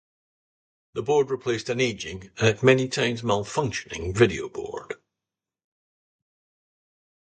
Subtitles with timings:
[0.95, 4.95] The board replaced an aging, and many times malfunctioning video board.